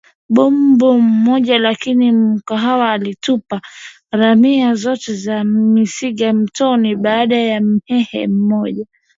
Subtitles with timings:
[0.29, 3.61] bombomu moja Lakini Mkwawa alitupa
[4.11, 8.85] ramia zote za mizinga mtoni baada ya Mhehe mmoja